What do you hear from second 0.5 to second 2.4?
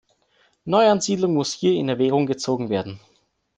Neuansiedlung muss hier in Erwägung